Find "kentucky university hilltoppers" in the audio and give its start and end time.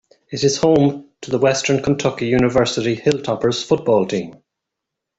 1.83-3.63